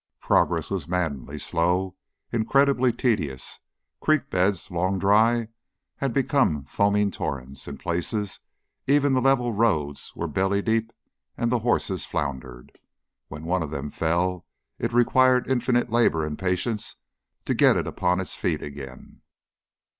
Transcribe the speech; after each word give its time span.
Progress 0.19 0.71
was 0.71 0.87
maddeningly 0.87 1.37
slow, 1.37 1.95
incredibly 2.31 2.91
tedious; 2.91 3.59
creek 3.99 4.31
beds, 4.31 4.71
long 4.71 4.97
dry, 4.97 5.49
had 5.97 6.11
become 6.11 6.63
foaming 6.65 7.11
torrents; 7.11 7.67
in 7.67 7.77
places 7.77 8.39
even 8.87 9.13
the 9.13 9.21
level 9.21 9.53
roads 9.53 10.11
were 10.15 10.27
belly 10.27 10.59
deep 10.59 10.91
and 11.37 11.51
the 11.51 11.59
horses 11.59 12.03
floundered. 12.03 12.79
When 13.27 13.43
one 13.43 13.61
of 13.61 13.69
them 13.69 13.91
fell, 13.91 14.47
it 14.79 14.91
required 14.91 15.47
infinite 15.47 15.91
labor 15.91 16.25
and 16.25 16.35
patience 16.35 16.95
to 17.45 17.53
get 17.53 17.77
it 17.77 17.85
upon 17.85 18.19
its 18.19 18.33
feet 18.33 18.63
again. 18.63 19.21